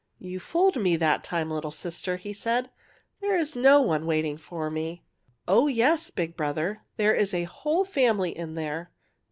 [0.31, 2.71] ''You fooled me that time, little sister," he said.''
[3.21, 5.03] There is no one waiting for me!
[5.47, 8.89] ""Oh, yes, big brother, there is a whole fam ily in there.